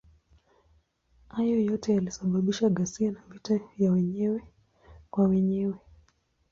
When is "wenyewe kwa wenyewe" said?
3.91-5.75